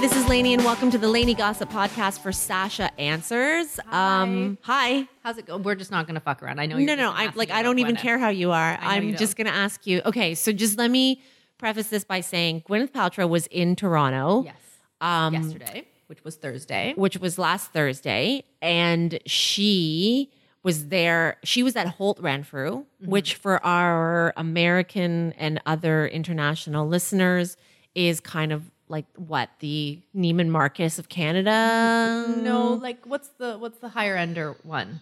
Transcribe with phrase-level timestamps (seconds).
[0.00, 3.78] This is Lainey, and welcome to the Lainey Gossip Podcast for Sasha Answers.
[3.86, 4.22] Hi.
[4.22, 5.06] Um, hi.
[5.22, 5.62] How's it going?
[5.62, 6.58] We're just not going to fuck around.
[6.58, 6.78] I know.
[6.78, 7.50] No, no, I like.
[7.50, 8.00] I don't even Gwyneth.
[8.00, 8.72] care how you are.
[8.72, 10.00] know I'm you just going to ask you.
[10.06, 11.20] Okay, so just let me
[11.58, 14.44] preface this by saying Gwyneth Paltrow was in Toronto.
[14.44, 14.56] Yes.
[15.02, 16.94] Um, Yesterday, which was Thursday.
[16.96, 20.30] which was last Thursday, and she
[20.62, 21.36] was there.
[21.44, 23.10] She was at Holt Renfrew, Mm-hmm.
[23.10, 27.56] which for our American and other international listeners
[27.94, 32.34] is kind of like what the Neiman Marcus of Canada.
[32.42, 35.00] No, like what's the what's the higher ender one?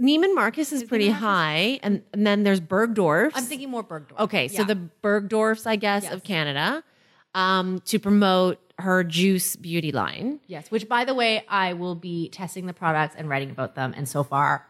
[0.00, 1.22] Neiman Marcus is pretty Marcus?
[1.24, 3.36] high, and, and then there's Bergdorf's.
[3.36, 4.18] I'm thinking more Bergdorf.
[4.18, 6.12] Okay, so the Bergdorf's, I guess, Yes.
[6.12, 6.82] of Canada,
[7.34, 10.40] um, to promote her juice beauty line.
[10.48, 13.94] yes, which by the way, I will be testing the products and writing about them.
[13.96, 14.66] And so far,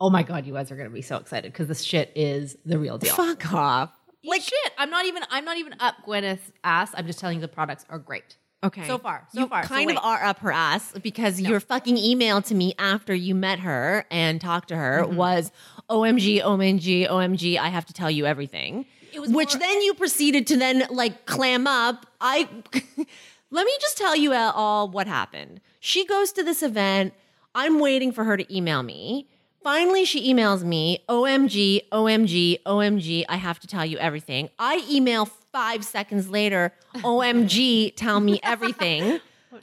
[0.00, 2.56] oh my god, you guys are going to be so excited because this shit is
[2.66, 3.14] the real deal.
[3.14, 3.92] Fuck off.
[4.24, 6.92] Like shit, I'm not even I'm not even up Gwyneth's ass.
[6.94, 8.36] I'm just telling you the products are great.
[8.62, 8.86] Okay.
[8.86, 9.62] So far, so you far.
[9.64, 13.34] So kind of are up her ass because your fucking email to me after you
[13.34, 15.16] met her and talked to her Mm-hmm.
[15.16, 15.52] was
[15.90, 18.86] OMG, OMG, OMG, I have to tell you everything.
[19.12, 22.06] It was Which more- then you proceeded to then like clam up.
[22.22, 22.48] I
[23.50, 25.60] let me just tell you all what happened.
[25.80, 27.12] She goes to this event.
[27.54, 29.28] I'm waiting for her to email me.
[29.64, 34.50] Finally, she emails me, OMG, OMG, OMG, I have to tell you everything.
[34.58, 39.20] I email five seconds later, OMG, tell me everything.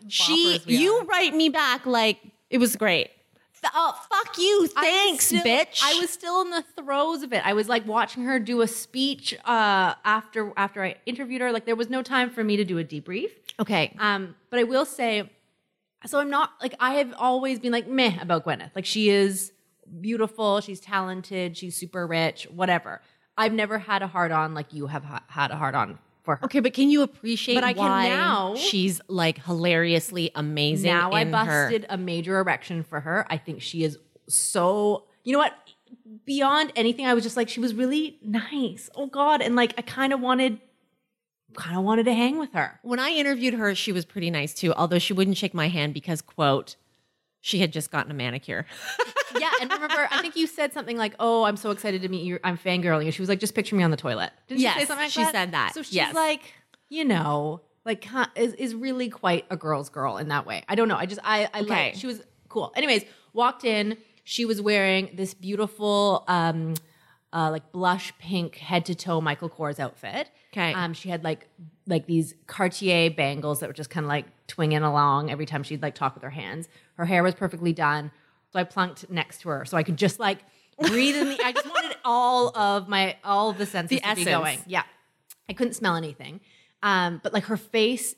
[0.08, 1.06] she, you are.
[1.06, 2.18] write me back like
[2.50, 3.12] it was great.
[3.76, 4.68] Oh, fuck you.
[4.76, 5.82] I Thanks, still- bitch.
[5.84, 7.46] I was still in the throes of it.
[7.46, 11.52] I was like watching her do a speech uh, after after I interviewed her.
[11.52, 13.30] Like there was no time for me to do a debrief.
[13.60, 13.96] okay.
[14.00, 15.30] Um, but I will say,
[16.08, 18.72] so I'm not like I have always been like meh about Gwyneth.
[18.76, 19.52] Like she is
[20.00, 23.02] beautiful, she's talented, she's super rich, whatever.
[23.38, 26.36] I've never had a hard on like you have ha- had a hard on for
[26.36, 26.46] her.
[26.46, 30.92] Okay, but can you appreciate But I can why now- she's like hilariously amazing?
[30.92, 33.26] Now I in her- busted a major erection for her.
[33.30, 33.98] I think she is
[34.28, 35.06] so.
[35.24, 35.54] You know what?
[36.26, 38.90] Beyond anything, I was just like she was really nice.
[38.96, 40.60] Oh God, and like I kind of wanted,
[41.56, 42.80] kind of wanted to hang with her.
[42.84, 45.94] When I interviewed her, she was pretty nice too, although she wouldn't shake my hand
[45.94, 46.76] because, quote,
[47.40, 48.66] she had just gotten a manicure.
[49.40, 52.24] yeah, and remember, I think you said something like, "Oh, I'm so excited to meet
[52.24, 52.40] you.
[52.44, 54.80] I'm fangirling." you." She was like, "Just picture me on the toilet." Didn't Yes, she
[54.82, 55.32] say something like she that?
[55.32, 55.74] said that.
[55.74, 56.14] So she's Yes.
[56.16, 56.42] like,
[56.90, 60.64] you know, like is is really quite a girl's girl in that way.
[60.68, 60.98] I don't know.
[60.98, 61.70] I just I I Okay.
[61.70, 62.72] like she was cool.
[62.76, 63.04] Anyways,
[63.34, 63.98] walked in.
[64.24, 66.24] She was wearing this beautiful.
[66.28, 66.76] um
[67.34, 70.30] uh, like blush pink head to toe Michael Kors outfit.
[70.52, 70.74] Okay.
[70.74, 71.48] Um, she had like
[71.88, 75.82] like these Cartier bangles that were just kind of like twinging along every time she'd
[75.82, 76.68] like talk with her hands.
[76.96, 78.12] Her hair was perfectly done,
[78.52, 80.40] so I plunked next to her so I could just like
[80.80, 81.40] breathe in the.
[81.44, 84.60] I just wanted all of my all of the senses The to be going.
[84.68, 84.84] Yeah,
[85.50, 86.40] I couldn't smell anything,
[86.84, 88.16] um, but like her face.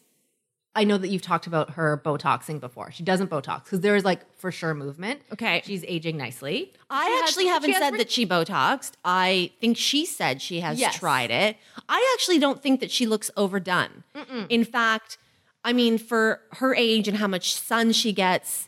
[0.75, 2.91] I know that you've talked about her Botoxing before.
[2.91, 5.21] She doesn't Botox because there is like for sure movement.
[5.31, 5.61] Okay.
[5.63, 6.73] she's aging nicely.
[6.89, 8.93] I She actually she haven't said re- that she Botoxed.
[9.05, 10.97] I think she said she has Yes.
[10.97, 11.57] tried it.
[11.87, 14.03] I actually don't think that she looks overdone.
[14.49, 15.19] In fact,
[15.63, 18.67] I mean, for her age and how much sun she gets,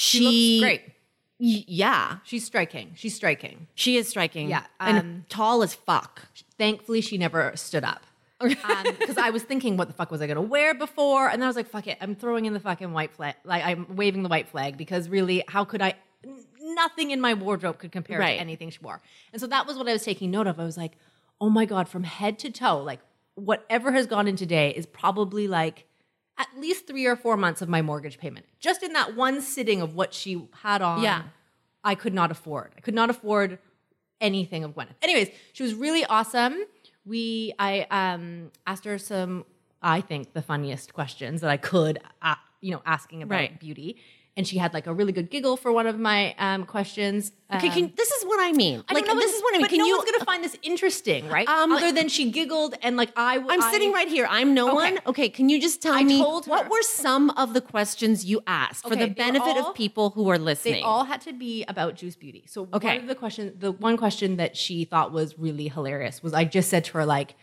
[0.00, 0.82] she, She looks great.
[1.38, 2.92] Y- yeah, She's striking.
[2.96, 3.66] She's striking.
[3.74, 4.48] she is striking.
[4.48, 6.22] Yeah, and um, tall as fuck.
[6.58, 8.02] Thankfully, she never stood up.
[8.40, 11.28] Because I was thinking, what the fuck was I going to wear before?
[11.28, 11.98] And then I was like, fuck it.
[12.00, 13.34] I'm throwing in the fucking white flag.
[13.44, 15.92] Like, I'm waving the white flag because really, how could I?
[16.62, 18.34] Nothing in my wardrobe could compare Right.
[18.36, 19.00] to anything she wore.
[19.32, 20.58] And so that was what I was taking note of.
[20.58, 20.92] I was like,
[21.40, 23.00] oh my God, from head to toe, like
[23.34, 25.84] whatever has gone in today is probably like
[26.40, 28.46] at least three or four months of my mortgage payment.
[28.58, 30.32] Just in that one sitting of what she
[30.62, 31.02] had on.
[31.02, 31.22] Yeah.
[31.84, 32.72] I could not afford.
[32.76, 33.58] I could not afford
[34.20, 34.96] anything of Gwyneth.
[35.02, 36.54] Anyways, she was really awesome.
[37.06, 39.44] We I um asked her some
[39.82, 43.58] I think the funniest questions that I could uh, you know asking about Right.
[43.60, 43.96] beauty.
[44.36, 47.32] And she had like a really good giggle for one of my um, questions.
[47.52, 48.82] Okay, Um, can, this is what I mean.
[48.88, 49.62] I like know, this is what I mean.
[49.64, 49.96] But Can no you?
[49.98, 51.48] one's gonna find this interesting, right?
[51.48, 53.38] Um, Other than she giggled and like I.
[53.38, 53.48] Was.
[53.52, 54.26] I'm I- sitting right here.
[54.30, 54.92] I'm no Okay.
[54.92, 55.00] one.
[55.06, 58.86] Okay, can you just tell I me what were some of the questions you asked
[58.86, 60.74] for the benefit all- of people who are listening?
[60.74, 62.44] They all had to be about Juice Beauty.
[62.46, 62.86] So Okay.
[62.94, 66.44] one of the question, the one question that she thought was really hilarious was I
[66.44, 67.34] just said to her like,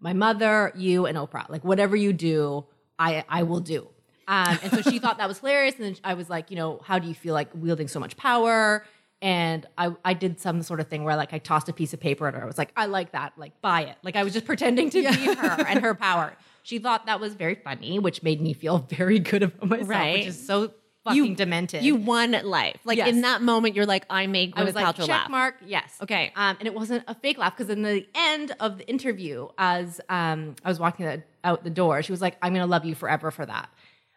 [0.00, 2.64] my mother, you, and Oprah, like whatever you do,
[2.98, 3.88] I I will do.
[4.28, 5.74] Um, and so she thought that was hilarious.
[5.76, 8.16] And then I was like, you know, how do you feel like wielding so much
[8.16, 8.84] power?
[9.20, 12.00] And I, I did some sort of thing where like I tossed a piece of
[12.00, 12.42] paper at her.
[12.42, 13.32] I was like, I like that.
[13.36, 13.96] Like, buy it.
[14.02, 15.04] Like I was just pretending to be
[15.34, 16.34] her and her power.
[16.64, 20.18] She thought that was very funny, which made me feel very good about myself, Right.
[20.18, 20.72] which is so
[21.04, 21.82] fucking demented.
[21.84, 22.78] You won life.
[22.84, 23.08] Like Yes.
[23.08, 25.30] in that moment, you're like, I made I was like, Paltrow check laugh.
[25.30, 25.96] mark, yes.
[26.02, 26.32] Okay.
[26.36, 30.00] Um, and it wasn't a fake laugh because in the end of the interview, as
[30.08, 32.84] um, I was walking the- out the door, she was like, I'm going to love
[32.84, 33.68] you forever for that.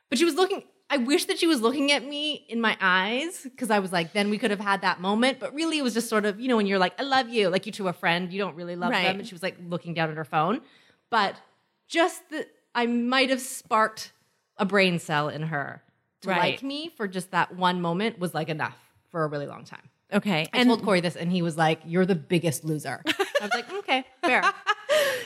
[0.10, 3.42] But she was looking, I wish that she was looking at me in my eyes
[3.44, 5.40] because I was like, then we could have had that moment.
[5.40, 7.50] But really, it was just sort of, you know, when you're like, I love you,
[7.50, 9.04] like you to a friend, you don't really love Right.
[9.04, 9.20] them.
[9.20, 10.62] And she was like looking down at her phone.
[11.10, 11.36] But
[11.88, 14.12] just that I might have sparked
[14.58, 15.82] a brain cell in her
[16.22, 16.54] to Right.
[16.54, 18.78] like me for just that one moment was like enough
[19.10, 19.90] for a really long time.
[20.14, 20.48] Okay.
[20.54, 23.72] I told Corey this, and he was like, "You're the biggest loser." I was like,
[23.74, 24.44] "Okay, fair."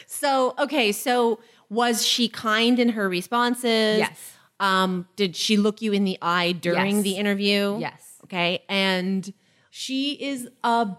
[0.08, 1.40] So, okay, so
[1.70, 4.00] was she kind in her responses?
[4.00, 4.34] Yes.
[4.60, 7.04] Um, did she look you in the eye during Yes.
[7.04, 7.78] the interview?
[7.80, 8.02] Yes.
[8.26, 8.64] Okay.
[8.70, 9.32] And
[9.72, 10.90] She is a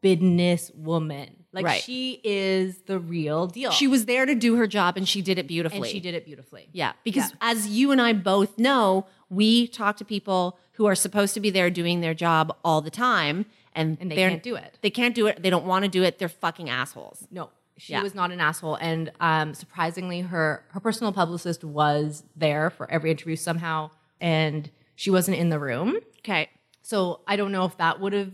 [0.00, 1.44] business woman.
[1.52, 1.82] Like Right.
[1.82, 3.70] she is the real deal.
[3.70, 5.78] she was there to do her job and she did it beautifully.
[5.82, 6.68] and she did it beautifully.
[6.72, 6.94] Yeah.
[7.04, 7.36] Because Yeah.
[7.52, 11.50] as you and I both know, we talk to people who are supposed to be
[11.50, 14.78] there doing their job all the time and, And they can't do it.
[14.82, 15.42] They can't do it.
[15.42, 16.18] They don't want to do it.
[16.18, 17.26] They're fucking assholes.
[17.30, 18.02] No, she Yeah.
[18.02, 18.76] was not an asshole.
[18.76, 23.90] And um, surprisingly, her her personal publicist was there for every interview somehow,
[24.20, 25.98] and she wasn't in the room.
[26.20, 26.48] Okay.
[26.82, 28.30] So I don't know if that would have.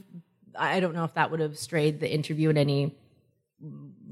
[0.56, 2.96] I don't know if that would have strayed the interview in any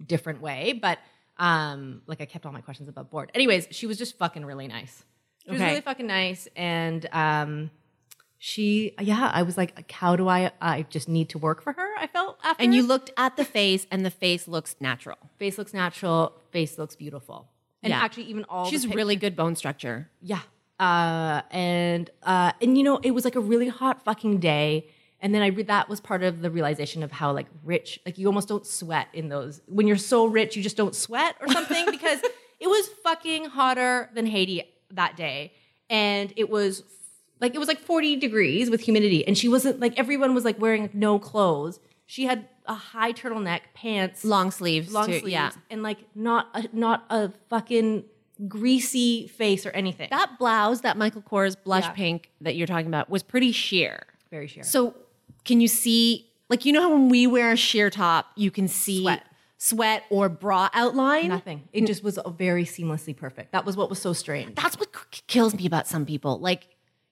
[0.06, 0.98] different way, but
[1.36, 3.30] um, like I kept all my questions above board.
[3.34, 5.04] Anyways, she was just fucking really nice.
[5.44, 7.70] She was really fucking nice, and um,
[8.38, 10.52] she, yeah, I was like, how do I?
[10.60, 11.88] I just need to work for her.
[11.98, 15.18] I felt after, And you looked at the face and the face looks natural.
[15.38, 17.48] face looks natural, face looks beautiful,
[17.82, 17.98] and Yeah.
[18.00, 20.08] actually even all She's really good bone structure.
[20.22, 20.40] yeah.
[20.80, 24.86] Uh, and uh, and you know, it was like a really hot fucking day.
[25.20, 28.16] And then I re- that was part of the realization of how like rich, like
[28.18, 29.60] you almost don't sweat in those.
[29.66, 32.20] When you're so rich, you just don't sweat or something because
[32.60, 34.62] it was fucking hotter than Haiti
[34.92, 35.52] that day,
[35.90, 36.84] and it was
[37.40, 40.58] like it was like 40 degrees with humidity, and she wasn't like everyone was like
[40.60, 41.80] wearing no clothes.
[42.06, 44.92] She had a high turtleneck, pants, Long sleeves.
[44.92, 45.18] long too.
[45.20, 45.50] sleeves, Yeah.
[45.70, 48.04] and like not a, not a fucking
[48.46, 50.08] greasy face or anything.
[50.10, 51.90] That blouse, that Michael Kors blush Yeah.
[51.92, 54.06] pink that you're talking about, was pretty sheer.
[54.30, 54.62] very sheer.
[54.62, 54.94] So
[55.44, 58.68] can you see, like, you know how when we wear a sheer top, you can
[58.68, 59.24] see Sweat.
[59.56, 61.28] sweat or bra outline?
[61.28, 61.62] Nothing.
[61.72, 63.52] It just was a very seamlessly perfect.
[63.52, 64.54] That was what was so strange.
[64.54, 64.88] That's what
[65.26, 66.38] kills me about some people.
[66.38, 66.68] Like,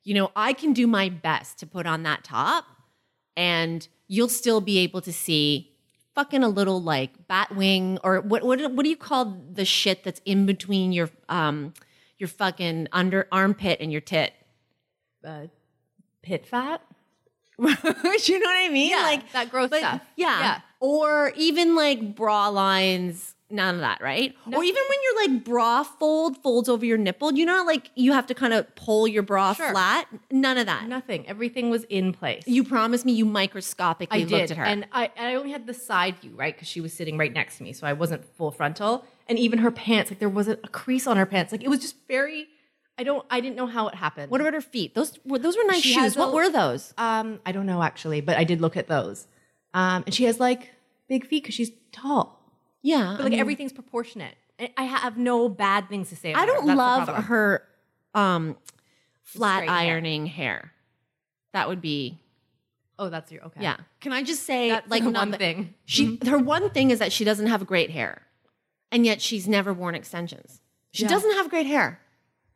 [0.06, 2.64] you know, I can do my best to put on that top
[3.36, 5.72] and you'll still be able to see
[6.14, 10.04] fucking a little like bat wing or what what what do you call the shit
[10.04, 11.74] that's in between your um
[12.18, 14.32] your fucking under armpit and your tit?
[15.24, 15.48] Uh,
[16.22, 16.82] pit fat.
[17.58, 18.90] you know what I mean?
[18.90, 20.02] Yeah, like that gross stuff.
[20.14, 20.40] Yeah.
[20.40, 20.60] Yeah.
[20.78, 24.34] Or even like bra lines, none of that, right?
[24.52, 28.12] Or even when your like bra fold folds over your nipple, you know, like you
[28.12, 29.70] have to kind of pull your bra Sure.
[29.70, 30.06] flat.
[30.30, 30.88] None of that.
[30.88, 31.26] Nothing.
[31.28, 32.42] Everything was in place.
[32.46, 34.64] You promised me you microscopically I looked at her.
[34.64, 36.54] and I and I only had the side view, right?
[36.54, 39.04] Because she was sitting right next to me, so I wasn't full frontal.
[39.28, 41.52] And even her pants, like there wasn't a crease on her pants.
[41.52, 42.48] Like it was just very.
[42.98, 43.26] I don't.
[43.30, 44.30] I didn't know how it happened.
[44.30, 44.94] what about her feet?
[44.94, 46.02] Those were those were nice She shoes.
[46.02, 46.94] has What were those?
[46.96, 49.26] Um, I don't know actually, but I did look at those.
[49.74, 50.70] Um, and she has like
[51.08, 52.35] big feet because she's tall.
[52.86, 53.14] Yeah.
[53.16, 54.34] But like everything's proportionate.
[54.60, 56.30] I I have no bad things to say.
[56.30, 56.74] About I don't her.
[56.74, 57.62] Love her
[58.14, 58.56] um
[59.22, 60.72] flat Straight ironing hair.
[61.52, 62.18] That would be
[62.98, 63.60] Oh, that's your okay.
[63.62, 63.76] yeah.
[64.00, 65.74] Can I just say That's like one thing.
[65.84, 68.22] She her one thing is that she doesn't have great hair,
[68.92, 70.60] and yet she's never worn extensions.
[70.92, 71.08] She Yeah.
[71.10, 72.00] doesn't have great hair.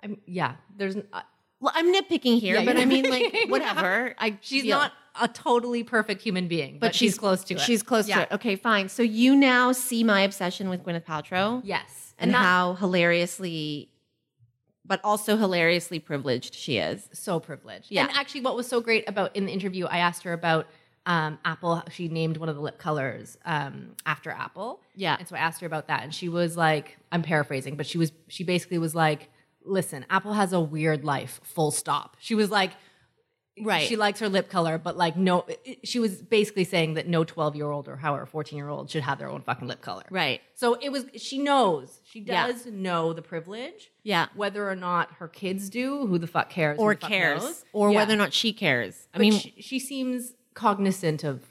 [0.02, 0.54] I'm, yeah.
[0.76, 0.96] There's.
[0.96, 1.20] Uh,
[1.62, 4.14] Well, I'm nitpicking here, Yeah, but I mean, like whatever.
[4.26, 7.60] I she's feel- not a totally perfect human being, but, she's, close to it.
[7.60, 8.16] She's close Yeah.
[8.16, 8.32] to it.
[8.36, 8.88] Okay, fine.
[8.88, 13.90] So you now see my obsession with Gwyneth Paltrow, Yes, and that- how hilariously,
[14.84, 17.08] but also hilariously privileged she is.
[17.12, 17.86] so privileged.
[17.90, 18.06] Yeah.
[18.08, 20.66] And actually, what was so great about in the interview, I asked her about
[21.06, 21.82] um, Apple.
[21.90, 24.80] She named one of the lip colors um, after Apple.
[24.94, 25.16] Yeah.
[25.18, 27.96] And so I asked her about that, and she was like, I'm paraphrasing, but she
[27.98, 29.30] was she basically was like,
[29.64, 31.40] listen, Apple has a weird life.
[31.42, 32.16] Full stop.
[32.20, 32.72] She was like.
[33.62, 33.86] Right.
[33.88, 35.46] She likes her lip color, but like no,
[35.84, 39.02] she was basically saying that no 12 year old or however 14 year old should
[39.02, 40.04] have their own fucking lip color.
[40.10, 40.40] Right.
[40.54, 42.46] So it was, she knows, she Yeah.
[42.46, 43.90] does know the privilege.
[44.02, 44.26] Yeah.
[44.34, 46.78] Whether or not her kids do, who the fuck cares?
[46.78, 47.42] Or fuck cares.
[47.42, 47.64] knows?
[47.72, 47.96] Or Yeah.
[47.96, 49.06] whether or not she cares.
[49.14, 51.42] I But mean, she, she seems cognizant of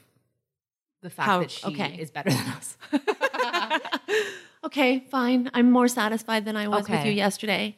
[1.02, 1.96] the fact How- that she okay.
[1.98, 2.76] is better than us.
[4.64, 5.50] okay, fine.
[5.54, 7.76] I'm more satisfied than I was with you yesterday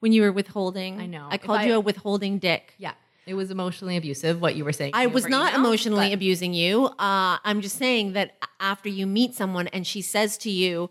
[0.00, 1.00] when you were withholding.
[1.00, 1.28] I know.
[1.30, 2.74] I called I- you a withholding dick.
[2.78, 2.92] yeah.
[3.26, 4.92] It was emotionally abusive, what you were saying.
[4.94, 6.86] I was not email, emotionally but- abusing you.
[6.86, 10.90] Uh, I'm just saying that after you meet someone and she says to you,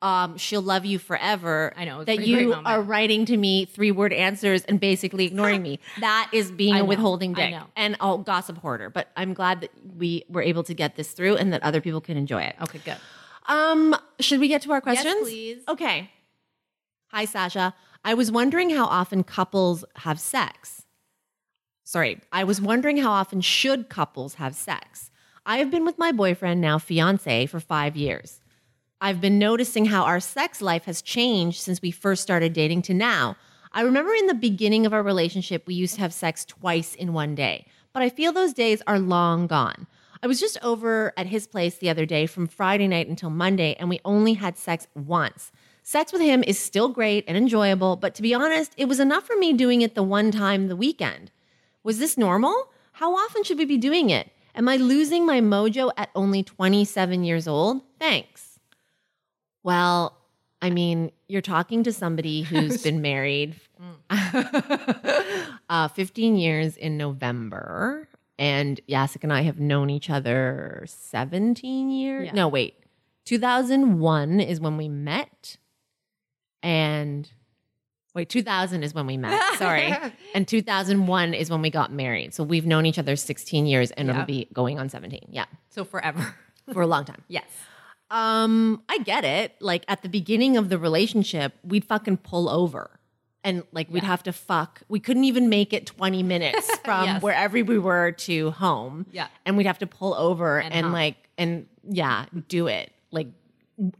[0.00, 1.72] um, she'll love you forever.
[1.76, 4.78] I know, it was a that you are writing to me three word answers and
[4.78, 5.80] basically ignoring me.
[6.00, 8.90] That is being I a know, withholding dick and a gossip hoarder.
[8.90, 12.00] But I'm glad that we were able to get this through and that other people
[12.00, 12.54] can enjoy it.
[12.62, 12.96] Okay, good.
[13.48, 15.14] Um, should we get to our questions?
[15.16, 15.62] Yes, please.
[15.68, 16.10] Okay.
[17.08, 17.74] Hi, Sasha.
[18.04, 20.84] I was wondering how often couples have sex.
[21.88, 25.10] Sorry, I was wondering how often should couples have sex.
[25.46, 28.42] I have been with my boyfriend, now fiance, for five years.
[29.00, 32.92] I've been noticing how our sex life has changed since we first started dating to
[32.92, 33.38] now.
[33.72, 37.14] I remember in the beginning of our relationship, we used to have sex twice in
[37.14, 37.64] one day,
[37.94, 39.86] but I feel those days are long gone.
[40.22, 43.74] I was just over at his place the other day from Friday night until Monday,
[43.78, 45.50] and we only had sex once.
[45.82, 49.26] Sex with him is still great and enjoyable, but to be honest, it was enough
[49.26, 51.30] for me doing it the one time the weekend.
[51.88, 52.54] Was this normal?
[52.92, 54.30] How often should we be doing it?
[54.54, 57.80] Am I losing my mojo at only 27 years old?
[57.98, 58.60] Thanks.
[59.62, 60.14] Well,
[60.60, 63.54] I mean, you're talking to somebody who's been married
[65.70, 68.06] uh, 15 years in November.
[68.38, 72.26] And Yasik and I have known each other 17 years.
[72.26, 72.32] Yeah.
[72.34, 72.74] No, wait.
[73.24, 75.56] 2001 is when we met.
[76.62, 77.30] And
[78.18, 79.40] wait, 2000 is when we met.
[79.58, 79.94] Sorry.
[80.34, 82.34] and 2001 is when we got married.
[82.34, 84.14] So we've known each other 16 years and Yeah.
[84.14, 85.28] it'll be going on 17.
[85.30, 85.46] Yeah.
[85.70, 86.34] So forever.
[86.72, 87.22] For a long time.
[87.28, 87.44] yes.
[88.10, 89.54] Um, I get it.
[89.60, 92.90] Like at the beginning of the relationship, we'd fucking pull over.
[93.44, 94.08] And like we'd Yeah.
[94.08, 94.82] have to fuck.
[94.88, 97.22] We couldn't even make it 20 minutes from Yes.
[97.22, 99.06] wherever we were to home.
[99.12, 99.28] Yeah.
[99.46, 102.90] And we'd have to pull over And and, like and yeah, do it.
[103.10, 103.28] Like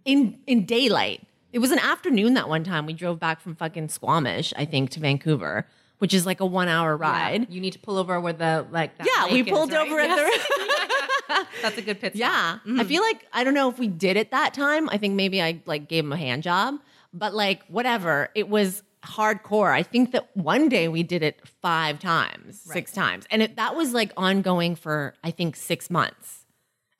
[0.05, 1.21] in in daylight.
[1.53, 2.87] It was an afternoon that one time.
[2.87, 5.67] We drove back from fucking Squamish, I think, to Vancouver,
[5.99, 7.43] which is like a one hour ride.
[7.43, 7.55] Yeah.
[7.55, 8.93] You need to pull over where the like.
[8.99, 9.89] Yeah, we lake is, pulled right?
[9.89, 12.21] over at the That's a good pit stop.
[12.21, 12.59] Yeah.
[12.65, 12.83] I mm-hmm.
[12.83, 14.89] feel like I don't know if we did it that time.
[14.91, 16.77] I think maybe I like gave him a hand job,
[17.13, 18.31] but like whatever.
[18.35, 19.73] It was hardcore.
[19.73, 23.27] I think that one day we did it 5 times, 6 times.
[23.31, 26.39] And it, that was like ongoing for I think 6 months.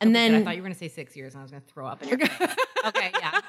[0.01, 0.35] And Good.
[0.35, 1.87] I thought you were going to say six years, and I was going to throw
[1.87, 2.03] up.
[2.03, 2.31] In your face.
[2.87, 3.41] okay, yeah.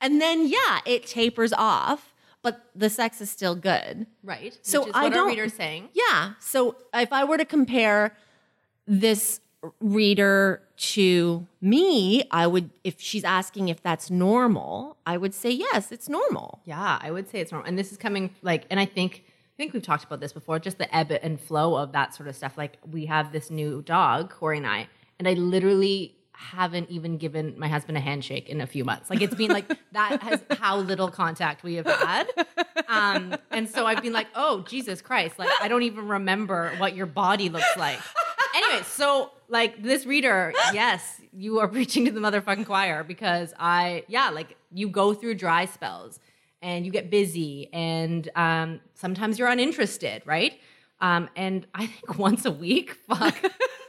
[0.00, 4.06] And then yeah, it tapers off, but the sex is still good.
[4.22, 4.58] Right.
[4.62, 5.88] So I don't- reader's saying.
[5.94, 6.32] Yeah.
[6.40, 8.16] So if I were to compare
[8.86, 9.40] this
[9.80, 15.90] reader to me, I would, if she's asking if that's normal, I would say yes,
[15.90, 16.60] it's normal.
[16.64, 17.68] Yeah, I would say it's normal.
[17.68, 20.58] And this is coming like, and I think I think we've talked about this before,
[20.58, 22.58] just the ebb and flow of that sort of stuff.
[22.58, 24.86] Like we have this new dog, Corey and I,
[25.18, 29.10] and I literally haven't even given my husband a handshake in a few months.
[29.10, 32.28] Like it's been like that has how little contact we have had.
[32.88, 36.94] Um, and so I've been like, oh Jesus Christ, like I don't even remember what
[36.94, 37.98] your body looks like.
[38.54, 44.04] Anyway, so like this reader, yes, you are preaching to the motherfucking choir because I,
[44.08, 46.20] yeah, like you go through dry spells
[46.62, 50.58] and you get busy and um, sometimes you're uninterested, right?
[51.00, 53.36] Um, and I think once a week, fuck,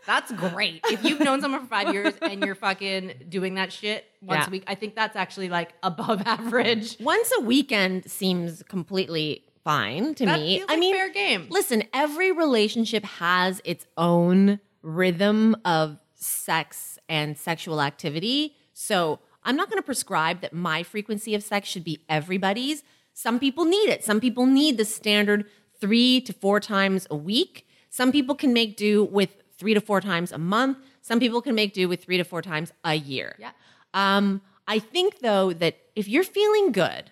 [0.08, 0.82] that's great.
[0.90, 4.48] If you've known someone for five years and you're fucking doing that shit once Yeah.
[4.48, 6.98] a week, I think that's actually like above average.
[7.00, 10.58] Once a weekend seems completely fine to That me.
[10.60, 11.48] feels I mean, fair game.
[11.50, 18.56] listen, every relationship has its own rhythm of sex and sexual activity.
[18.74, 22.84] So I'm not going to prescribe that my frequency of sex should be everybody's.
[23.14, 24.04] Some people need it.
[24.04, 25.46] Some people need the standard
[25.80, 27.68] three to four times a week.
[27.90, 30.78] Some people can make do with three to four times a month.
[31.02, 33.36] Some people can make do with three to four times a year.
[33.40, 33.52] Yeah.
[33.94, 37.12] Um, I think though that if you're feeling good,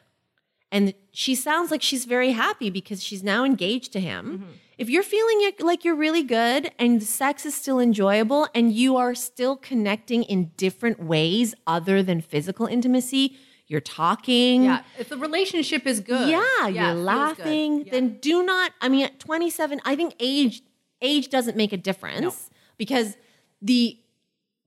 [0.72, 4.46] and she sounds like she's very happy because she's now engaged to him.
[4.78, 9.16] If you're feeling like you're really good and sex is still enjoyable and you are
[9.16, 13.38] still connecting in different ways other than physical intimacy,
[13.68, 14.64] you're talking.
[14.64, 17.86] Yeah, if the relationship is good, Yeah, it you're laughing.
[17.86, 17.92] Yeah.
[17.92, 18.74] Then do not.
[18.82, 20.62] I mean, at 27, I think age
[21.02, 23.18] age doesn't make a difference because
[23.62, 23.98] the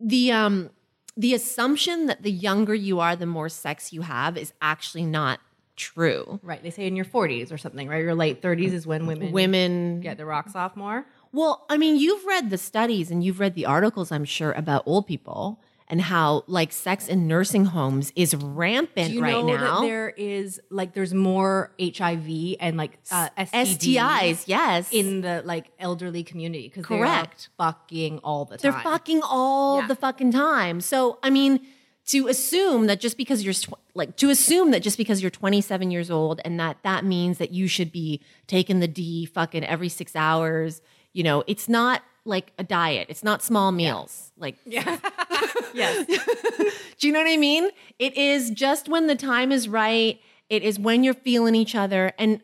[0.01, 0.71] the um
[1.17, 5.41] the assumption that the younger you are, the more sex you have is actually not
[5.75, 6.39] true.
[6.43, 8.03] right, they say in your 40s or something, right?
[8.03, 11.07] Your late 30s is when women Women get the rocks off more.
[11.33, 14.83] Well, I mean, you've read the studies and you've read the articles, I'm sure, about
[14.87, 19.57] old people and how like sex in nursing homes is rampant Do you right know
[19.57, 19.81] now.
[19.81, 24.89] that there is like there's more HIV and like uh, STDs STIs, yes.
[24.93, 27.49] in the like elderly community because they're Correct.
[27.57, 28.73] fucking all the time.
[28.73, 29.87] They're fucking all Yeah.
[29.89, 30.81] the fucking time.
[30.81, 31.61] So, I mean,
[32.09, 35.91] to assume that just because you're tw- like to assume that just because you're 27
[35.91, 39.89] years old and that that means that you should be taking the D fucking every
[39.91, 40.81] 6 hours,
[41.13, 43.07] you know, it's not like a diet.
[43.11, 44.33] It's not small meals.
[44.39, 44.99] Like Yeah.
[45.75, 46.07] yes.
[46.99, 47.71] Do you know what I mean?
[47.99, 50.21] It is just when the time is right.
[50.49, 52.41] It is when you're feeling each other and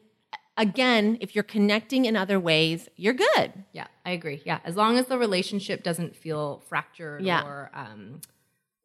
[0.56, 3.52] again, if you're connecting in other ways, you're good.
[3.72, 4.40] Yeah, I agree.
[4.46, 7.42] Yeah, as long as the relationship doesn't feel fractured Yeah.
[7.42, 8.20] or um,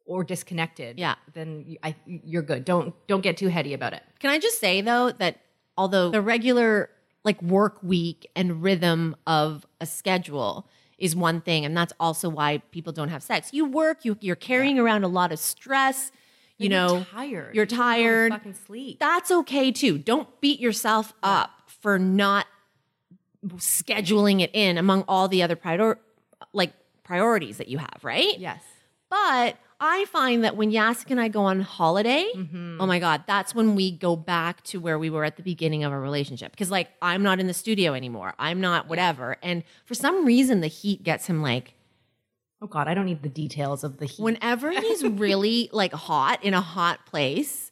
[0.06, 1.14] or disconnected, Yeah.
[1.34, 2.64] then you, I, you're good.
[2.64, 4.02] Don't don't get too heady about it.
[4.18, 5.38] Can I just say though that
[5.78, 6.90] although the regular
[7.24, 10.66] like work week and rhythm of a schedule
[11.00, 13.48] is one thing, and that's also why people don't have sex.
[13.52, 16.12] You work, you you're carrying around a lot of stress.
[16.58, 17.54] You You're know, tired.
[17.54, 18.32] You're You don't go to tired.
[18.32, 18.98] Fucking sleep.
[19.00, 19.98] That's okay too.
[19.98, 22.46] Don't beat yourself up for not
[23.56, 25.98] scheduling it in among all the other prior
[26.52, 28.38] like priorities that you have, right?
[28.38, 28.62] yes.
[29.08, 32.80] But I find that when Yasik and I go on holiday, Mm-hmm.
[32.80, 35.84] oh my God, that's when we go back to where we were at the beginning
[35.84, 36.52] of our relationship.
[36.52, 38.34] Because, like, I'm not in the studio anymore.
[38.38, 39.36] I'm not whatever.
[39.42, 41.74] And for some reason, the heat gets him like,
[42.62, 44.22] Oh God, I don't need the details of the heat.
[44.22, 47.70] whenever he's really like hot in a hot place,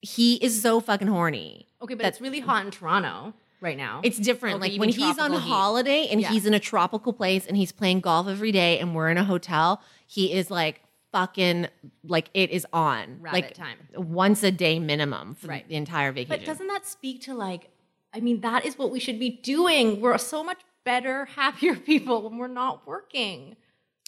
[0.00, 1.66] he is so fucking horny.
[1.82, 4.00] okay, but it's really hot in Toronto right now.
[4.02, 4.56] It's different.
[4.62, 5.40] Okay, like when he's on heat.
[5.40, 6.30] holiday and Yeah.
[6.30, 9.24] he's in a tropical place and he's playing golf every day and we're in a
[9.24, 10.80] hotel, he is like
[11.12, 11.68] fucking
[12.04, 13.18] like it is on.
[13.20, 13.78] Rabbit like time.
[13.94, 15.68] Once a day minimum for Right.
[15.68, 16.38] the entire vacation.
[16.40, 17.70] But doesn't that speak to like?
[18.14, 20.00] I mean, that is what we should be doing.
[20.00, 23.56] We're so much better, happier people when we're not working.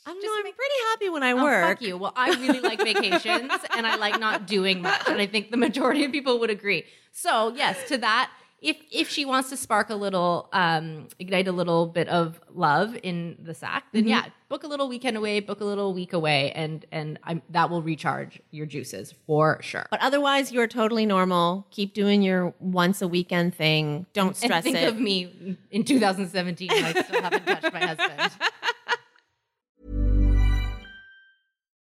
[0.06, 0.38] I don't just know.
[0.38, 1.68] I'm make- pretty happy when I Oh, work.
[1.68, 1.98] fuck you.
[1.98, 5.02] Well, I really like vacations and I like not doing much.
[5.06, 6.84] And I think the majority of people would agree.
[7.12, 8.30] So, yes, to that,
[8.60, 12.96] if if she wants to spark a little, um, ignite a little bit of love
[13.02, 16.52] in the sack, then yeah, book a little weekend away, book a little week away,
[16.52, 19.86] and and I'm, that will recharge your juices for sure.
[19.90, 21.66] But otherwise, you're totally normal.
[21.70, 24.06] Keep doing your once a weekend thing.
[24.12, 24.88] Don't stress and think it.
[24.88, 26.70] of me in 2017.
[26.70, 28.32] I still haven't touched my husband.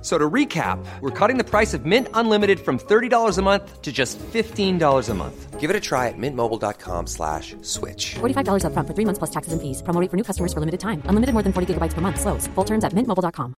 [0.00, 3.82] F- So to recap, we're cutting the price of Mint Unlimited from $30 a month
[3.82, 5.60] to just $15 a month.
[5.60, 8.14] Give it a try at mintmobile.com slash switch.
[8.20, 9.82] $45 upfront for three months plus taxes and fees.
[9.82, 11.02] Promo rate for new customers for limited time.
[11.04, 12.18] Unlimited more than 40 gigabytes per month.
[12.18, 12.46] Slows.
[12.54, 13.52] Full terms at mintmobile.com.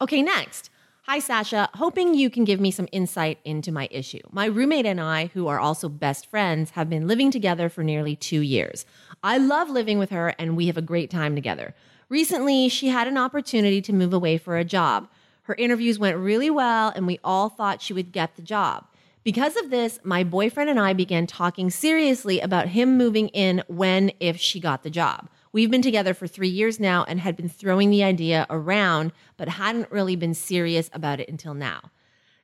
[0.00, 0.68] Okay, next.
[1.06, 1.68] Hi, Sasha.
[1.74, 4.20] Hoping you can give me some insight into my issue.
[4.30, 8.14] My roommate and I, who are also best friends, have been living together for nearly
[8.14, 8.84] two years.
[9.22, 11.74] I love living with her and we have a great time together.
[12.12, 15.08] Recently, she had an opportunity to move away for a job.
[15.44, 18.84] Her interviews went really well and we all thought she would get the job.
[19.24, 24.12] Because of this, my boyfriend and I began talking seriously about him moving in when,
[24.20, 25.30] if she got the job.
[25.52, 29.48] We've been together for three years now and had been throwing the idea around, but
[29.48, 31.80] hadn't really been serious about it until now.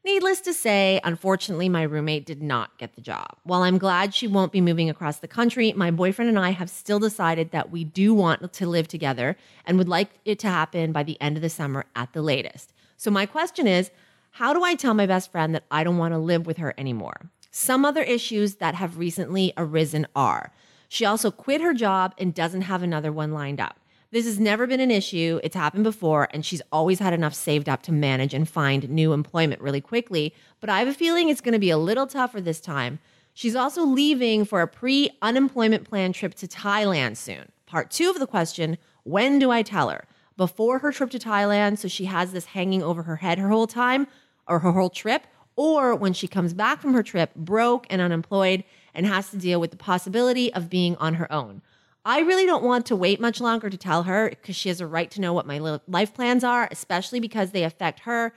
[0.09, 3.37] Needless to say, unfortunately, my roommate did not get the job.
[3.43, 6.71] While I'm glad she won't be moving across the country, my boyfriend and I have
[6.71, 10.93] still decided that we do want to live together and would like it to happen
[10.93, 12.73] by the end of the summer at the latest.
[12.97, 13.91] So, my question is
[14.31, 16.73] how do I tell my best friend that I don't want to live with her
[16.79, 17.29] anymore?
[17.51, 20.55] Some other issues that have recently arisen are
[20.89, 23.79] she also quit her job and doesn't have another one lined up.
[24.11, 25.39] This has never been an issue.
[25.45, 29.13] It's happened before, and she's always had enough saved up to manage and find new
[29.13, 30.35] employment really quickly.
[30.61, 33.01] But I have a feeling it's going to be a little tougher this time.
[33.35, 37.53] She's also leaving for a pre unemployment plan trip to Thailand soon.
[37.67, 40.07] Part two of the question when do I tell her?
[40.39, 43.67] Before her trip to Thailand, so she has this hanging over her head her whole
[43.67, 44.07] time
[44.47, 48.65] or her whole trip, or when she comes back from her trip broke and unemployed
[48.95, 51.61] and has to deal with the possibility of being on her own.
[52.09, 54.87] I really don't want to wait much longer to tell her because she has a
[54.87, 58.33] right to know what my life plans are, especially because they affect her.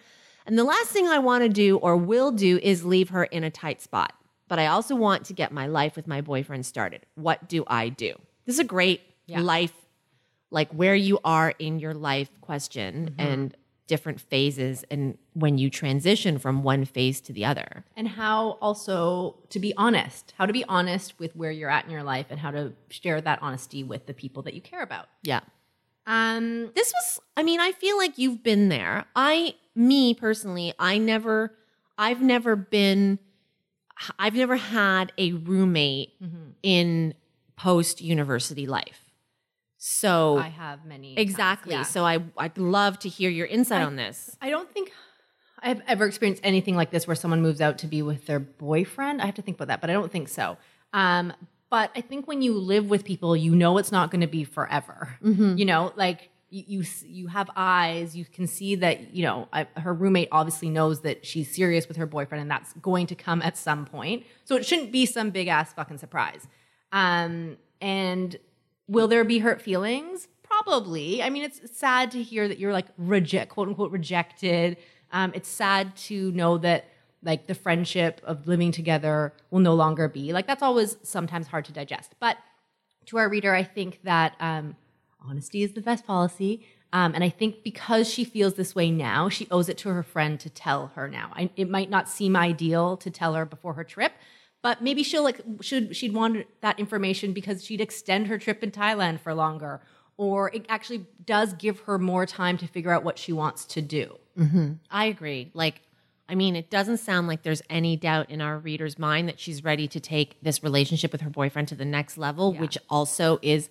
[0.46, 3.46] And the last thing I want to do or will do is leave her in
[3.46, 4.12] a tight spot.
[4.50, 7.06] But I also want to get my life with my boyfriend started.
[7.16, 8.14] What do I do?
[8.46, 9.74] This is a great life,
[10.50, 13.12] like where you are in your life question.
[13.16, 13.22] Mm-hmm.
[13.22, 17.84] And different phases and when you transition from one phase to the other.
[17.98, 21.91] and how also to be honest, how to be honest with where you're at in
[21.91, 25.08] your life and how to share that honesty with the people that you care about.
[25.24, 25.41] Yeah.
[26.08, 29.06] Um, This was, I mean, I feel like you've been there.
[29.15, 31.54] I, me personally, I never,
[31.98, 33.20] I've never been,
[34.17, 36.13] I've never had a roommate
[36.63, 37.13] in
[37.56, 39.11] post university life.
[39.84, 41.74] So, I have many exactly.
[41.74, 41.82] yeah.
[41.82, 44.38] So, I, I'd love to hear your insight I- on this.
[44.39, 44.91] I don't think
[45.60, 49.24] I've ever experienced anything like this where someone moves out to be with their boyfriend.
[49.24, 50.58] I have to think about that, but I don't think so.
[50.94, 51.34] Um,
[51.72, 54.44] but I think when you live with people, you know it's not going to be
[54.44, 55.17] forever.
[55.58, 58.15] You know, like you, you you have eyes.
[58.15, 61.98] You can see that you know I, her roommate obviously knows that she's serious with
[61.98, 64.26] her boyfriend, and that's going to come at some point.
[64.44, 66.48] So it shouldn't be some big ass fucking surprise.
[66.91, 68.38] Um, and
[68.92, 70.28] will there be hurt feelings?
[70.44, 71.24] Probably.
[71.24, 74.78] I mean, it's sad to hear that you're like reject, quote unquote, rejected.
[75.14, 76.86] Um, it's sad to know that
[77.24, 81.66] like the friendship of living together will no longer be like that's always sometimes hard
[81.66, 82.16] to digest.
[82.20, 82.38] But
[83.06, 84.76] to our reader, I think that um,
[85.26, 86.66] honesty is the best policy.
[86.94, 90.04] Um, and I think because she feels this way now, she owes it to her
[90.04, 91.32] friend to tell her now.
[91.34, 94.12] I, it might not seem ideal to tell her before her trip,
[94.62, 98.71] but maybe she'll like should she'd want that information because she'd extend her trip in
[98.71, 99.82] Thailand for longer,
[100.17, 103.82] or it actually does give her more time to figure out what she wants to
[103.82, 104.17] do.
[104.89, 105.52] I agree.
[105.54, 105.82] Like,
[106.30, 109.63] I mean, it doesn't sound like there's any doubt in our reader's mind that she's
[109.63, 113.69] ready to take this relationship with her boyfriend to the next level, which also is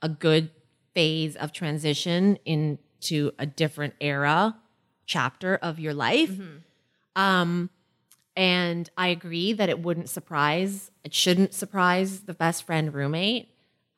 [0.00, 0.50] a good
[0.94, 4.56] phase of transition into a different era
[5.04, 6.30] chapter of your life.
[7.16, 7.70] Um,
[8.38, 13.48] and I agree that it wouldn't surprise, it shouldn't surprise the best friend roommate.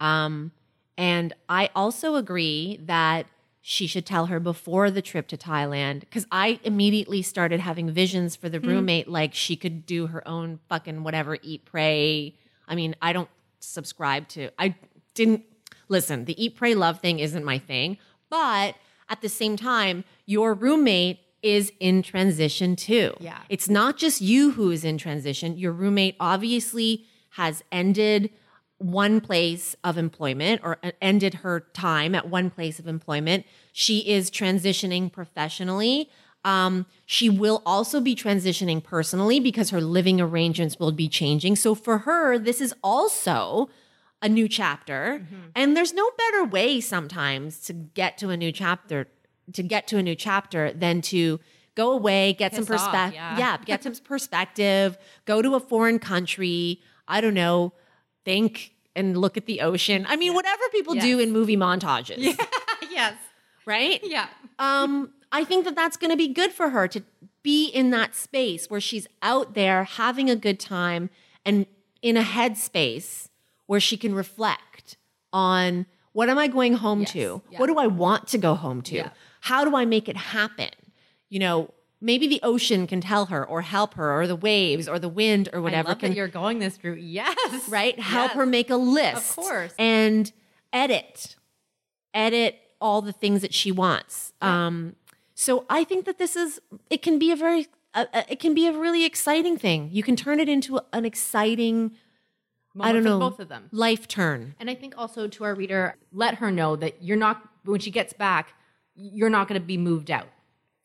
[0.00, 0.52] Um,
[0.96, 3.26] and I also agree that
[3.60, 8.34] she should tell her before the trip to Thailand because I immediately started having visions
[8.34, 12.34] for the roommate, like she could do her own fucking whatever, eat, pray.
[12.66, 14.74] I mean, I don't subscribe to, I
[15.12, 15.44] didn't
[15.90, 17.98] listen, the eat, pray, love thing isn't my thing.
[18.30, 18.74] But
[19.10, 23.14] at the same time, your roommate is in transition too.
[23.20, 23.38] Yeah.
[23.48, 25.56] It's not just you who is in transition.
[25.56, 28.30] Your roommate obviously has ended
[28.78, 33.44] one place of employment or uh, ended her time at one place of employment.
[33.72, 36.10] She is transitioning professionally.
[36.44, 41.56] Um, she will also be transitioning personally because her living arrangements will be changing.
[41.56, 43.68] So for her, this is also
[44.22, 45.26] a new chapter.
[45.54, 49.08] And there's no better way sometimes to get to a new chapter
[49.52, 51.40] to get to a new chapter than to
[51.74, 53.14] go away, get some Piss off, perspective.
[53.14, 53.38] yeah.
[53.38, 57.72] yeah, get some perspective, go to a foreign country, I don't know,
[58.24, 60.04] think and look at the ocean.
[60.08, 62.36] I mean, whatever people do in movie montages,
[62.90, 63.14] yes.
[63.64, 64.00] right?
[64.02, 64.26] Yeah.
[64.58, 67.02] um, I think that that's going to be good for her to
[67.42, 71.08] be in that space where she's out there having a good time
[71.44, 71.66] and
[72.02, 73.28] in a headspace
[73.66, 74.96] where she can reflect
[75.32, 77.40] on what am I going home to?
[77.50, 77.58] yeah.
[77.58, 78.96] What do I want to go home to?
[78.96, 79.10] Yeah.
[79.40, 80.70] How do I make it happen?
[81.28, 84.98] You know, maybe the ocean can tell her or help her or the waves or
[84.98, 87.00] the wind or whatever I love can that you're going this route.
[87.00, 87.68] Yes.
[87.68, 87.98] right?
[87.98, 88.36] Help Yes.
[88.36, 89.30] her make a list.
[89.38, 89.74] Of course.
[89.78, 90.32] And
[90.72, 91.36] edit.
[92.12, 94.32] Edit all the things that she wants.
[94.40, 94.96] Um,
[95.34, 98.54] so I think that this is it can be a very uh, uh, it can
[98.54, 99.88] be a really exciting thing.
[99.92, 101.92] You can turn it into an exciting
[102.78, 103.68] I don't know both of them.
[103.72, 104.54] life turn.
[104.60, 107.90] And I think also to our reader, let her know that you're not when she
[107.90, 108.54] gets back,
[109.00, 110.28] you're not going to be moved out.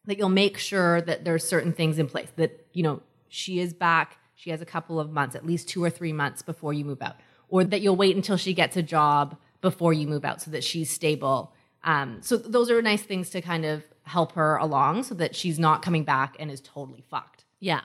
[0.06, 2.30] That you'll make sure that there's certain things in place.
[2.36, 4.18] That you know she is back.
[4.36, 7.02] She has a couple of months, at least two or three months before you move
[7.02, 7.16] out,
[7.50, 10.64] or that you'll wait until she gets a job before you move out, so that
[10.64, 11.54] she's stable.
[11.84, 15.58] Um, so those are nice things to kind of help her along, so that she's
[15.58, 17.46] not coming back and is totally fucked.
[17.60, 17.82] Yeah.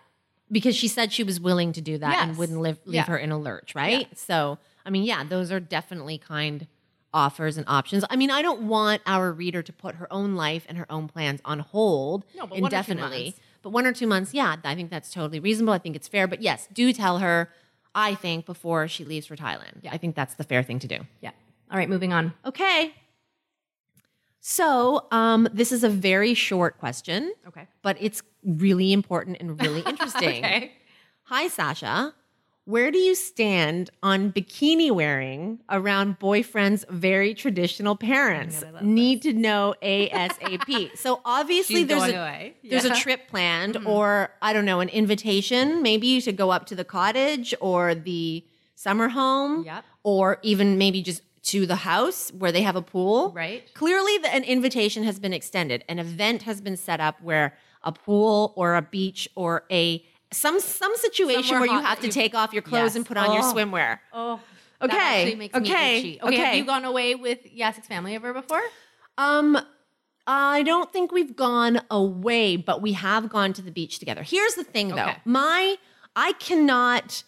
[0.53, 3.05] Because she said she was willing to do that and wouldn't live, leave Yeah.
[3.05, 4.07] her in a lurch, right?
[4.19, 6.67] So, I mean, yeah, those are definitely kind
[7.13, 8.05] offers and options.
[8.11, 11.09] I mean, I don't want our reader to put her own life and her own
[11.09, 13.25] plans on hold No, but one indefinitely.
[13.25, 13.41] months.
[13.63, 15.73] But one or two months, yeah, I think that's totally reasonable.
[15.75, 16.27] I think it's fair.
[16.27, 17.51] But yes, do tell her,
[17.95, 19.81] I think, before she leaves for Thailand.
[19.83, 19.91] Yeah.
[19.93, 20.99] I think that's the fair thing to do.
[21.21, 21.33] Yeah.
[21.71, 22.33] All right, moving on.
[22.47, 22.95] Okay.
[24.41, 27.67] So, um, this is a very short question, Okay.
[27.83, 30.43] but it's really important and really interesting.
[30.45, 30.73] Okay.
[31.25, 32.15] Hi, Sasha.
[32.71, 38.63] Where do you stand on bikini wearing around boyfriend's very traditional parents?
[38.63, 40.97] Love Need to know ASAP.
[41.05, 42.55] so obviously She's there's a away.
[42.63, 42.93] there's a Yeah.
[42.95, 43.03] Mm-hmm.
[43.03, 47.53] trip planned or I don't know, an invitation maybe to go up to the cottage
[47.61, 48.45] or the
[48.77, 49.85] summer home Yep.
[50.05, 53.33] or even maybe just to the house where they have a pool.
[53.35, 53.63] Right.
[53.75, 55.85] Clearly, the, an invitation has been extended.
[55.89, 60.61] An event has been set up where a pool or a beach or a some
[60.61, 62.97] some situation Somewhere where you have to you- take off your clothes Yes.
[62.97, 63.53] and put on your Oh.
[63.53, 63.99] swimwear.
[64.13, 64.41] Oh,
[64.83, 65.99] Okay, That actually makes me okay.
[65.99, 66.37] Okay, okay.
[66.37, 68.63] have you gone away with Yasik's family ever before?
[69.19, 69.59] Um,
[70.27, 74.23] I don't think we've gone away, but we have gone to the beach together.
[74.23, 75.03] Here's the thing though.
[75.03, 75.17] Okay.
[75.27, 75.77] My
[76.17, 77.25] I cannot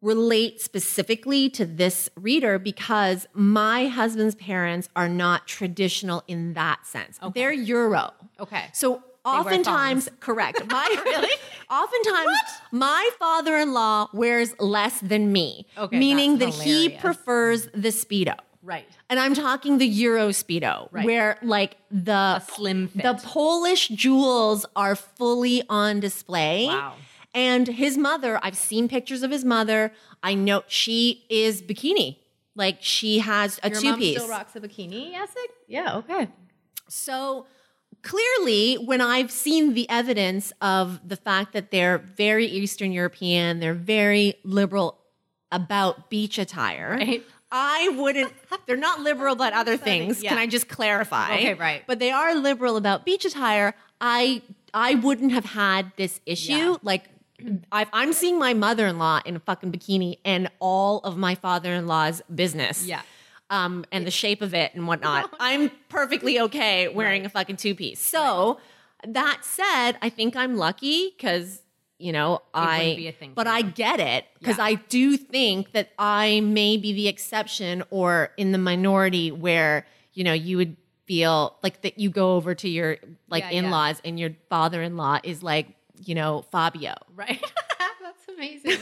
[0.00, 7.18] relate specifically to this reader because my husband's parents are not traditional in that sense.
[7.34, 8.12] They're Euro.
[8.38, 8.66] Okay.
[8.72, 10.62] So oftentimes, correct.
[10.70, 11.28] My really,
[11.70, 12.36] oftentimes,
[12.72, 18.34] my father-in-law wears less than me, Okay, meaning that that's he prefers the speedo.
[18.62, 18.86] Right.
[19.08, 21.04] And I'm talking the Euro Speedo, Right.
[21.06, 23.02] where like the slim fit.
[23.02, 26.66] the Polish jewels are fully on display.
[26.66, 26.94] Wow.
[27.34, 29.92] And his mother, I've seen pictures of his mother.
[30.22, 32.16] I know she is bikini.
[32.56, 34.16] Like she has a Your two mom piece.
[34.18, 35.50] still rocks a bikini, Yasik?
[35.68, 36.28] Yeah, okay.
[36.88, 37.46] So
[38.08, 43.74] clearly, when I've seen the evidence of the fact that they're very Eastern European, they're
[43.74, 44.98] very liberal
[45.52, 46.96] about beach attire.
[46.98, 47.22] Right.
[47.50, 48.32] I wouldn't,
[48.66, 50.22] they're not liberal about other things.
[50.22, 50.30] yeah.
[50.30, 51.34] Can I just clarify?
[51.34, 51.82] Okay, right.
[51.86, 53.74] But they are liberal about beach attire.
[54.00, 54.42] I
[54.74, 56.52] I wouldn't have had this issue.
[56.52, 56.76] Yeah.
[56.82, 57.04] Like
[57.72, 62.86] I've, I'm seeing my mother-in-law in a fucking bikini and all of my father-in-law's business
[62.86, 63.02] Yeah.
[63.50, 65.34] Um, and the shape of it and whatnot.
[65.40, 68.00] I'm perfectly okay wearing a fucking two piece.
[68.00, 68.58] So
[69.06, 71.62] that said, I think I'm lucky because
[71.98, 72.94] you know I.
[72.96, 74.64] be a thing but I get it because Yeah.
[74.66, 79.84] I do think that I may be the exception or in the minority where
[80.14, 83.58] you know you would feel like that you go over to your like Yeah, yeah.
[83.64, 85.68] in-laws and your father-in-law is like
[86.04, 86.94] you know Fabio.
[87.16, 87.42] Right.
[88.08, 88.78] That's amazing.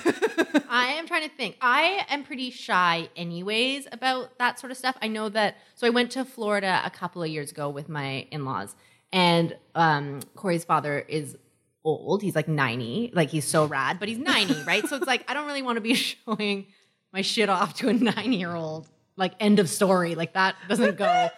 [0.68, 1.56] I am trying to think.
[1.60, 4.96] I am pretty shy, anyways, about that sort of stuff.
[5.02, 5.56] I know that.
[5.74, 8.76] So I went to Florida a couple of years ago with my in laws,
[9.12, 11.36] and um, Corey's father is
[11.84, 12.22] old.
[12.22, 13.12] He's like 90.
[13.14, 14.86] Like he's so rad, but he's 90, right?
[14.86, 16.66] So it's like, I don't really want to be showing
[17.12, 18.88] my shit off to a nine year old.
[19.16, 20.14] Like, end of story.
[20.14, 21.04] Like, that doesn't go.
[21.04, 21.30] That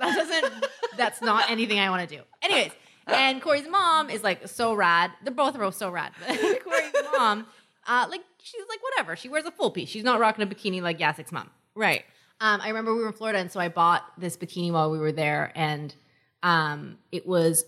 [0.00, 0.66] doesn't,
[0.98, 2.22] that's not anything I want to do.
[2.42, 2.72] Anyways,
[3.06, 5.10] and Corey's mom is like so rad.
[5.22, 6.12] They're both are so rad.
[6.26, 7.46] Corey's mom,
[7.86, 9.16] uh, like, she's like, whatever.
[9.16, 9.88] She wears a full piece.
[9.88, 11.50] She's not rocking a bikini like Yasik's mom.
[11.74, 12.04] Right.
[12.40, 14.98] Um, I remember we were in Florida, and so I bought this bikini while we
[14.98, 15.94] were there, and
[16.42, 17.64] um, it was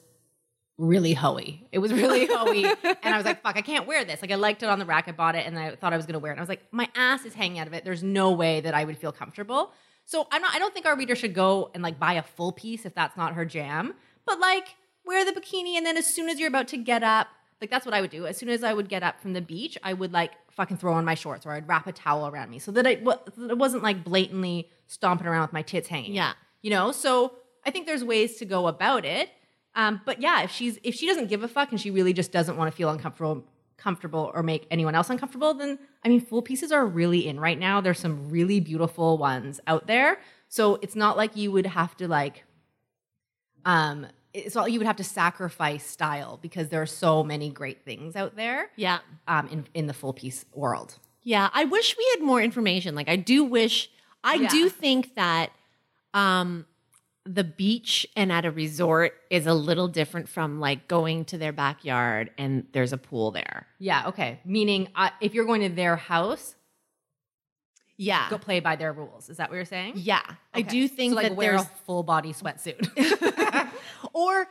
[0.76, 1.66] really hoey.
[1.72, 4.34] It was really hoey, and I was like, "Fuck, I can't wear this." Like, I
[4.34, 5.08] liked it on the rack.
[5.08, 6.34] I bought it, and I thought I was gonna wear it.
[6.34, 7.84] And I was like, "My ass is hanging out of it.
[7.84, 9.72] There's no way that I would feel comfortable."
[10.04, 10.54] So I'm not.
[10.54, 13.16] I don't think our reader should go and like buy a full piece if that's
[13.16, 13.94] not her jam.
[14.26, 14.68] But like,
[15.08, 17.28] wear the bikini, and then as soon as you're about to get up.
[17.60, 18.24] Like that's what I would do.
[18.24, 20.92] As soon as I would get up from the beach, I would like fucking throw
[20.92, 23.50] on my shorts or I'd wrap a towel around me so that it, wa- that
[23.50, 26.14] it wasn't like blatantly stomping around with my tits hanging.
[26.14, 26.34] Yeah.
[26.62, 27.32] You know, so
[27.66, 29.30] I think there's ways to go about it.
[29.74, 32.30] Um, but yeah, if she's if she doesn't give a fuck and she really just
[32.30, 33.44] doesn't want to feel uncomfortable
[33.76, 37.58] comfortable or make anyone else uncomfortable, then I mean full pieces are really in right
[37.58, 37.80] now.
[37.80, 40.20] There's some really beautiful ones out there.
[40.48, 42.44] So it's not like you would have to like
[43.64, 44.06] um
[44.54, 48.36] not you would have to sacrifice style because there are so many great things out
[48.36, 48.98] there Yeah.
[49.26, 50.98] um in in the full piece world.
[51.22, 52.94] Yeah, I wish we had more information.
[52.94, 53.90] Like I do wish
[54.24, 54.48] I Yeah.
[54.48, 55.50] do think that
[56.14, 56.66] um
[57.24, 61.52] the beach and at a resort is a little different from like going to their
[61.52, 63.66] backyard and there's a pool there.
[63.78, 64.40] Yeah, okay.
[64.46, 66.54] Meaning uh, if you're going to their house,
[67.98, 68.30] Yeah.
[68.30, 69.28] go play by their rules.
[69.28, 69.94] Is that what you're saying?
[69.96, 70.22] Yeah.
[70.54, 72.88] I do think so, like that wear there's a full body sweatsuit.
[74.12, 74.48] or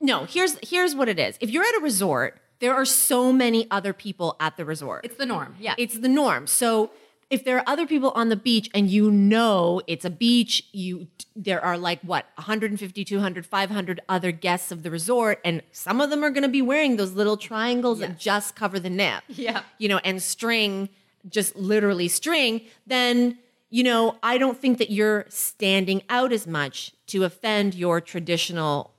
[0.00, 1.36] no, here's here's what it is.
[1.40, 5.04] If you're at a resort, there are so many other people at the resort.
[5.04, 5.56] it's the norm.
[5.58, 5.74] Yeah.
[5.78, 6.46] It's the norm.
[6.46, 6.90] So
[7.30, 11.08] if there are other people on the beach and you know it's a beach, you
[11.36, 16.10] there are like what 150, 200, 500 other guests of the resort and some of
[16.10, 19.22] them are going to be wearing those little triangles that just cover the nip.
[19.28, 19.62] Yeah.
[19.78, 20.88] You know, and string
[21.28, 23.38] just literally string, then
[23.70, 28.92] you know, I don't think that you're standing out as much to offend your traditional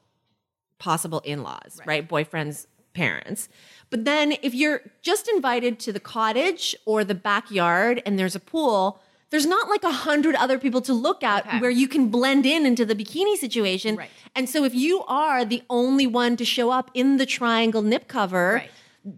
[0.78, 2.08] possible in-laws, right.
[2.08, 3.50] Boyfriend's parents.
[3.90, 8.40] But then if you're just invited to the cottage or the backyard and there's a
[8.40, 9.00] pool,
[9.32, 11.60] there's not like a hundred other people to look at Okay.
[11.60, 13.96] where you can blend in into the bikini situation.
[13.96, 14.10] Right.
[14.36, 18.08] And so if you are the only one to show up in the triangle nip
[18.08, 18.72] cover, Right.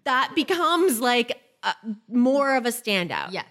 [0.06, 1.74] that becomes like a,
[2.10, 3.32] more of a standout.
[3.32, 3.46] yes.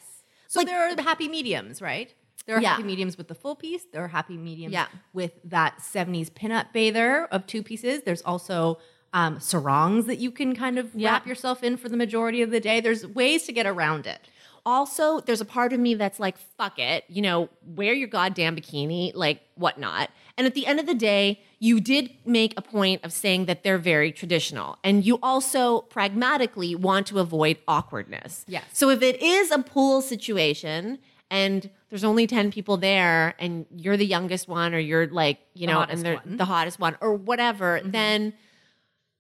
[0.51, 2.13] So Like- there are happy mediums, right?
[2.47, 2.71] There are Yeah.
[2.71, 3.85] happy mediums with the full piece.
[3.93, 4.89] There are happy mediums Yeah.
[5.13, 8.03] with that 70s pinup bather of two pieces.
[8.03, 8.79] There's also
[9.13, 11.11] um, sarongs that you can kind of Yeah.
[11.11, 12.81] wrap yourself in for the majority of the day.
[12.81, 14.21] There's ways to get around it.
[14.67, 18.55] also, there's a part of me that's like, fuck it, you know, wear your goddamn
[18.55, 20.11] bikini, like whatnot.
[20.38, 23.62] And at the end of the day, you did make a point of saying that
[23.62, 24.79] they're very traditional.
[24.83, 28.45] And you also pragmatically want to avoid awkwardness.
[28.49, 28.64] Yes.
[28.73, 30.99] So if it is a pool situation
[31.31, 35.66] and there's only 10 people there and you're the youngest one or you're like, you
[35.66, 36.37] know, hottest and they're one.
[36.38, 38.33] the hottest one or whatever, then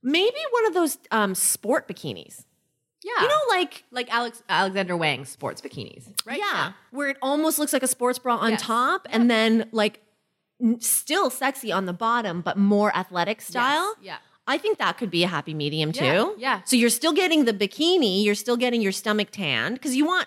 [0.02, 2.44] maybe one of those um, sport bikinis.
[3.02, 3.22] Yeah.
[3.22, 6.38] You know, like like Alex Alexander Wang sports bikinis, right?
[6.38, 8.62] yeah, where it almost looks like a sports bra on Yes.
[8.62, 10.00] top and then like
[10.80, 13.94] still sexy on the bottom, but more athletic style.
[14.02, 14.18] yeah.
[14.46, 16.04] I think that could be a happy medium too.
[16.04, 16.60] Yeah, yeah.
[16.64, 20.26] So you're still getting the bikini, you're still getting your stomach tanned because you want.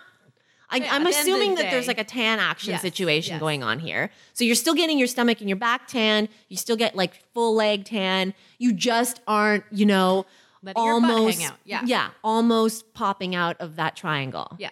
[0.69, 2.71] I, Yeah, I'm at the end of the assuming that there's like a tan action
[2.71, 3.39] Yes, situation yes.
[3.41, 4.11] going on here.
[4.33, 6.29] So you're still getting your stomach and your back tan.
[6.47, 8.33] You still get like full leg tan.
[8.59, 10.25] You just aren't, you know,
[10.61, 11.57] Letting your butt hang almost out.
[11.65, 11.81] Yeah.
[11.85, 14.55] yeah, almost popping out of that triangle.
[14.57, 14.69] Yeah,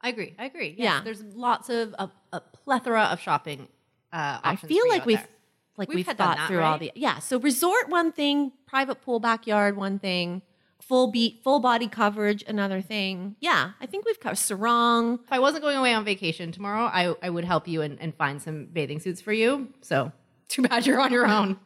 [0.00, 0.34] I agree.
[0.40, 0.70] I agree.
[0.76, 1.00] Yes, Yeah.
[1.04, 3.68] there's lots of a, a plethora of shopping.
[4.12, 5.28] Uh, I feel like we've there.
[5.76, 7.18] like We've we've, thought that, through all the yeah.
[7.18, 10.42] So resort one thing, private pool backyard one thing,
[10.80, 13.36] full beat full body coverage another thing.
[13.40, 15.20] Yeah, I think we've covered sarong.
[15.24, 18.14] If I wasn't going away on vacation tomorrow, I, I would help you and, and
[18.14, 19.68] find some bathing suits for you.
[19.80, 20.12] So
[20.48, 21.58] too bad you're on your own.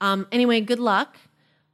[0.00, 1.16] Um, anyway, good luck.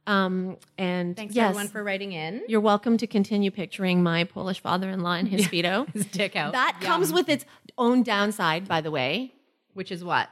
[0.05, 2.41] Um, and Thanks yes, everyone for writing in.
[2.47, 5.89] you're welcome to continue picturing my Polish father-in-law in his speedo.
[5.93, 6.53] His dick out.
[6.53, 7.43] That comes with its
[7.77, 9.33] own downside, by the way.
[9.77, 10.29] Which is what?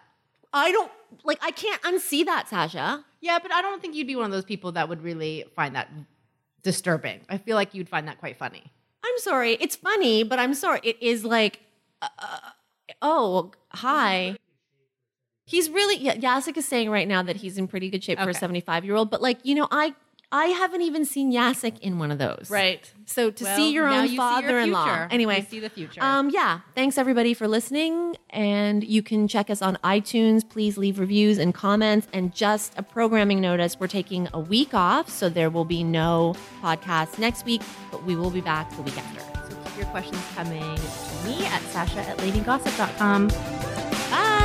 [0.51, 0.91] I don't
[1.23, 1.37] like.
[1.41, 3.05] I can't unsee that, Sasha.
[3.21, 5.75] Yeah, but I don't think you'd be one of those people that would really find
[5.75, 5.89] that
[6.63, 7.21] disturbing.
[7.29, 8.63] I feel like you'd find that quite funny.
[9.05, 9.53] I'm sorry.
[9.59, 10.79] It's funny, but I'm sorry.
[10.83, 11.59] It is like,
[12.01, 12.07] uh,
[13.01, 14.37] oh, hi.
[15.45, 18.29] He's really, yeah, Yasik is saying right now that he's in pretty good shape for
[18.29, 19.93] a 75 year old, but like, you know, I,
[20.31, 22.47] I haven't even seen Yasik in one of those.
[22.49, 22.91] Right.
[23.05, 25.07] So to Well, see your own you father-in-law.
[25.11, 26.01] Anyway, You see the future.
[26.03, 26.59] Um, yeah.
[26.73, 30.47] Thanks everybody for listening, and you can check us on iTunes.
[30.47, 32.07] Please leave reviews and comments.
[32.13, 36.35] And just a programming notice: we're taking a week off, so there will be no
[36.61, 37.61] podcast next week,
[37.91, 39.19] but we will be back the week after.
[39.49, 43.27] So keep your questions coming to me at Sasha at ladygossip.com.
[43.29, 44.44] Bye.